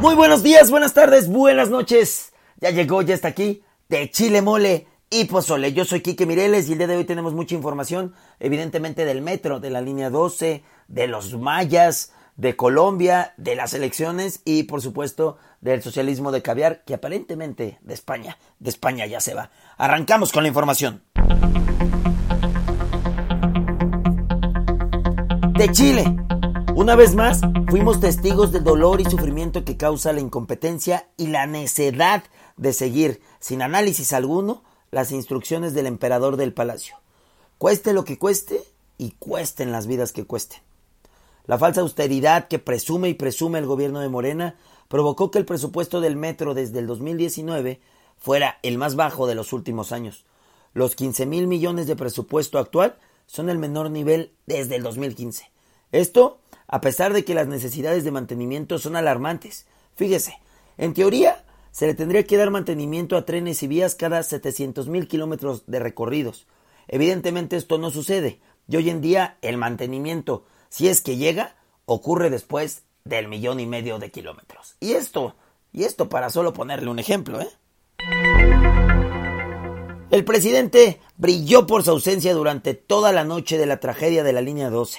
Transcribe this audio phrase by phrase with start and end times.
[0.00, 2.32] Muy buenos días, buenas tardes, buenas noches.
[2.60, 5.72] Ya llegó, ya está aquí, de Chile Mole y Pozole.
[5.72, 9.58] Yo soy Quique Mireles y el día de hoy tenemos mucha información, evidentemente del metro,
[9.58, 15.36] de la línea 12, de los mayas, de Colombia, de las elecciones y por supuesto
[15.60, 19.50] del socialismo de caviar que aparentemente de España, de España ya se va.
[19.78, 21.02] Arrancamos con la información.
[25.54, 26.37] De Chile.
[26.78, 31.44] Una vez más, fuimos testigos del dolor y sufrimiento que causa la incompetencia y la
[31.44, 32.22] necedad
[32.56, 34.62] de seguir, sin análisis alguno,
[34.92, 36.94] las instrucciones del emperador del palacio.
[37.58, 38.62] Cueste lo que cueste
[38.96, 40.60] y cuesten las vidas que cuesten.
[41.46, 44.54] La falsa austeridad que presume y presume el gobierno de Morena
[44.86, 47.80] provocó que el presupuesto del metro desde el 2019
[48.18, 50.26] fuera el más bajo de los últimos años.
[50.74, 55.50] Los 15 mil millones de presupuesto actual son el menor nivel desde el 2015.
[55.90, 56.38] Esto
[56.68, 59.66] a pesar de que las necesidades de mantenimiento son alarmantes.
[59.96, 60.38] Fíjese,
[60.76, 65.08] en teoría se le tendría que dar mantenimiento a trenes y vías cada 700 mil
[65.08, 66.46] kilómetros de recorridos.
[66.86, 72.30] Evidentemente esto no sucede y hoy en día el mantenimiento, si es que llega, ocurre
[72.30, 74.76] después del millón y medio de kilómetros.
[74.80, 75.36] Y esto,
[75.72, 77.48] y esto para solo ponerle un ejemplo, ¿eh?
[80.10, 84.40] El presidente brilló por su ausencia durante toda la noche de la tragedia de la
[84.40, 84.98] línea 12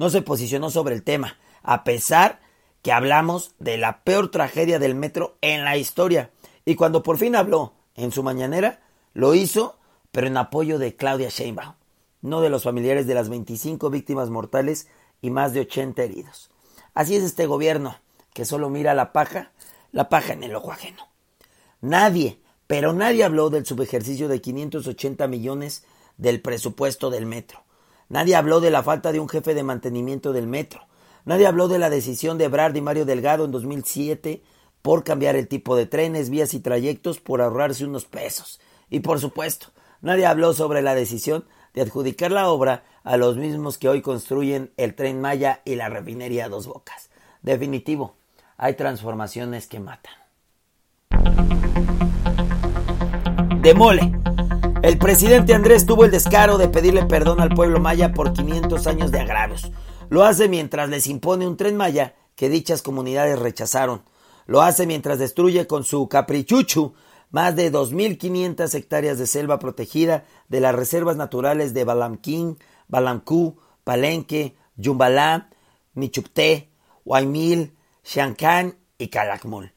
[0.00, 2.40] no se posicionó sobre el tema, a pesar
[2.80, 6.30] que hablamos de la peor tragedia del metro en la historia.
[6.64, 8.80] Y cuando por fin habló en su mañanera,
[9.12, 9.76] lo hizo,
[10.10, 11.74] pero en apoyo de Claudia Sheinbaum,
[12.22, 14.88] no de los familiares de las 25 víctimas mortales
[15.20, 16.48] y más de 80 heridos.
[16.94, 17.96] Así es este gobierno,
[18.32, 19.52] que solo mira la paja,
[19.92, 21.08] la paja en el ojo ajeno.
[21.82, 25.84] Nadie, pero nadie habló del subejercicio de 580 millones
[26.16, 27.64] del presupuesto del metro.
[28.10, 30.82] Nadie habló de la falta de un jefe de mantenimiento del metro.
[31.24, 34.42] Nadie habló de la decisión de Ebrard y Mario Delgado en 2007
[34.82, 38.60] por cambiar el tipo de trenes, vías y trayectos por ahorrarse unos pesos.
[38.90, 39.68] Y por supuesto,
[40.00, 44.72] nadie habló sobre la decisión de adjudicar la obra a los mismos que hoy construyen
[44.76, 47.10] el tren Maya y la refinería Dos Bocas.
[47.42, 48.16] Definitivo,
[48.56, 50.14] hay transformaciones que matan.
[53.62, 54.12] Demole.
[54.82, 59.10] El presidente Andrés tuvo el descaro de pedirle perdón al pueblo maya por 500 años
[59.10, 59.70] de agravios.
[60.08, 64.02] Lo hace mientras les impone un tren maya que dichas comunidades rechazaron.
[64.46, 66.94] Lo hace mientras destruye con su caprichuchu
[67.30, 72.58] más de 2.500 hectáreas de selva protegida de las reservas naturales de Balamquín,
[72.88, 75.50] Balamcú, Palenque, Yumbalá,
[75.92, 76.70] Michucté,
[77.04, 79.74] Huaymil, Xiancán y Calakmul.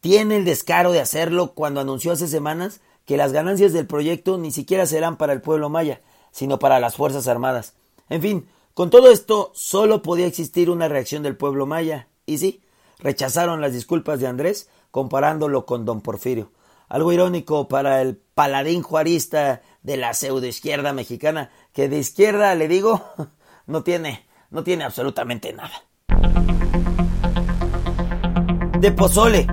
[0.00, 4.50] Tiene el descaro de hacerlo cuando anunció hace semanas que las ganancias del proyecto ni
[4.50, 7.74] siquiera serán para el pueblo maya, sino para las Fuerzas Armadas.
[8.08, 12.62] En fin, con todo esto solo podía existir una reacción del pueblo maya, y sí,
[12.98, 16.52] rechazaron las disculpas de Andrés comparándolo con don Porfirio.
[16.88, 23.02] Algo irónico para el paladín juarista de la pseudoizquierda mexicana, que de izquierda, le digo,
[23.66, 25.84] no tiene, no tiene absolutamente nada.
[28.78, 29.46] De Pozole,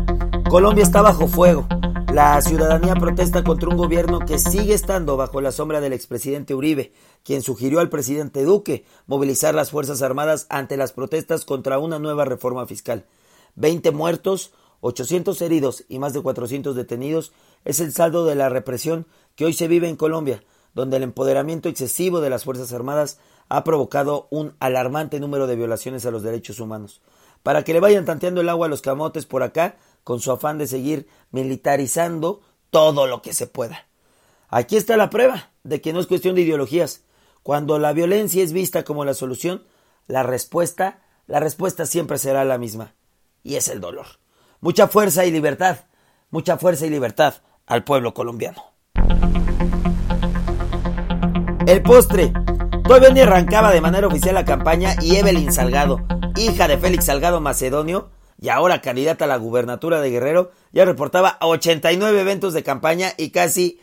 [0.49, 1.67] Colombia está bajo fuego.
[2.14, 6.92] La ciudadanía protesta contra un gobierno que sigue estando bajo la sombra del expresidente Uribe,
[7.24, 12.25] quien sugirió al presidente Duque movilizar las Fuerzas Armadas ante las protestas contra una nueva
[12.25, 13.06] reforma fiscal.
[13.56, 17.31] Veinte muertos, 800 heridos y más de 400 detenidos
[17.64, 19.06] es el saldo de la represión
[19.36, 20.44] que hoy se vive en Colombia,
[20.74, 26.08] donde el empoderamiento excesivo de las Fuerzas Armadas ha provocado un alarmante número de violaciones
[26.08, 27.02] a los derechos humanos.
[27.44, 29.78] Para que le vayan tanteando el agua a los camotes por acá,
[30.09, 32.41] con su afán de seguir militarizando
[32.72, 33.85] todo lo que se pueda.
[34.47, 37.03] Aquí está la prueba de que no es cuestión de ideologías.
[37.44, 39.66] Cuando la violencia es vista como la solución,
[40.08, 42.96] la respuesta, la respuesta siempre será la misma,
[43.44, 44.08] y es el dolor.
[44.61, 45.82] Mucha fuerza y libertad,
[46.32, 47.35] mucha fuerza y libertad
[47.67, 48.64] al pueblo colombiano.
[51.67, 52.34] El postre.
[52.84, 56.03] Todavía ni arrancaba de manera oficial la campaña y Evelyn Salgado,
[56.35, 58.09] hija de Félix Salgado Macedonio,
[58.41, 63.32] y ahora candidata a la gubernatura de Guerrero, ya reportaba 89 eventos de campaña y
[63.32, 63.80] casi,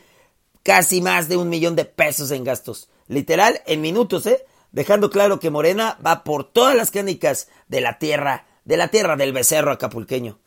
[0.63, 2.89] casi más de un millón de pesos en gastos.
[3.07, 4.45] Literal, en minutos, ¿eh?
[4.71, 9.15] dejando claro que Morena va por todas las canicas de la tierra, de la tierra
[9.15, 10.39] del becerro acapulqueño.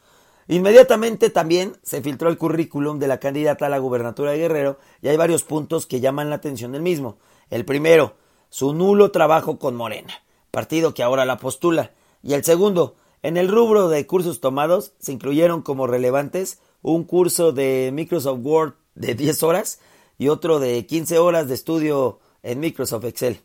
[0.49, 5.07] Inmediatamente también se filtró el currículum de la candidata a la gubernatura de Guerrero y
[5.07, 7.19] hay varios puntos que llaman la atención del mismo.
[7.49, 8.17] El primero,
[8.49, 10.13] su nulo trabajo con Morena,
[10.51, 11.93] partido que ahora la postula.
[12.21, 17.53] Y el segundo, en el rubro de cursos tomados se incluyeron como relevantes un curso
[17.53, 19.81] de Microsoft Word de 10 horas
[20.19, 23.41] y otro de 15 horas de estudio en Microsoft Excel.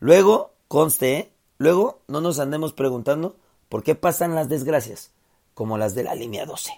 [0.00, 1.32] Luego, conste, ¿eh?
[1.58, 3.36] luego no nos andemos preguntando
[3.68, 5.12] por qué pasan las desgracias
[5.52, 6.72] como las de la línea 12.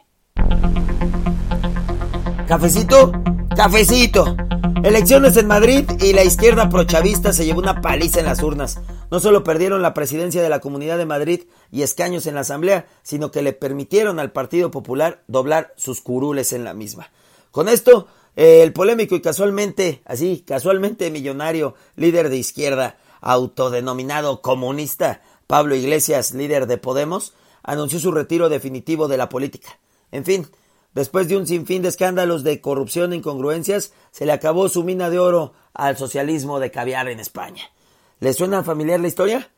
[2.47, 3.13] Cafecito,
[3.57, 4.37] cafecito.
[4.83, 8.81] Elecciones en Madrid y la izquierda prochavista se llevó una paliza en las urnas.
[9.11, 12.87] No solo perdieron la presidencia de la Comunidad de Madrid y escaños en la Asamblea,
[13.03, 17.11] sino que le permitieron al Partido Popular doblar sus curules en la misma.
[17.53, 25.77] Con esto, el polémico y casualmente, así, casualmente millonario líder de izquierda, autodenominado comunista, Pablo
[25.77, 29.79] Iglesias, líder de Podemos, anunció su retiro definitivo de la política.
[30.11, 30.49] En fin,
[30.95, 35.11] después de un sinfín de escándalos de corrupción e incongruencias, se le acabó su mina
[35.11, 37.71] de oro al socialismo de caviar en España.
[38.19, 39.51] ¿Le suena familiar la historia?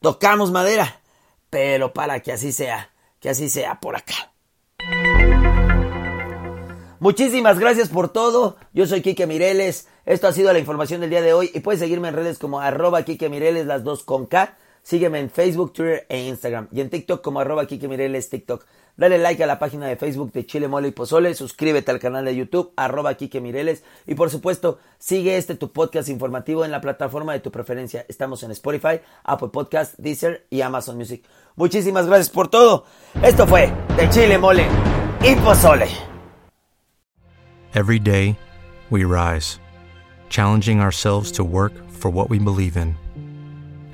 [0.00, 1.02] Tocamos madera,
[1.50, 4.32] pero para que así sea, que así sea por acá.
[6.98, 8.56] Muchísimas gracias por todo.
[8.72, 9.86] Yo soy Quique Mireles.
[10.06, 12.60] Esto ha sido la información del día de hoy y puedes seguirme en redes como
[12.60, 14.56] arroba Quique Mireles, las dos con K.
[14.82, 16.68] Sígueme en Facebook, Twitter e Instagram.
[16.72, 18.64] Y en TikTok como arroba Kike Mireles TikTok.
[18.96, 21.34] Dale like a la página de Facebook de Chile Mole y Pozole.
[21.34, 23.82] Suscríbete al canal de YouTube, arroba Kike Mireles.
[24.06, 28.04] Y por supuesto, sigue este tu podcast informativo en la plataforma de tu preferencia.
[28.08, 31.24] Estamos en Spotify, Apple Podcast, Deezer y Amazon Music.
[31.56, 32.84] Muchísimas gracias por todo.
[33.22, 34.66] Esto fue de Chile Mole
[35.22, 35.86] y Pozole.
[37.72, 38.36] Every day,
[38.90, 39.60] we rise,
[40.28, 42.99] challenging ourselves to work for what we believe in.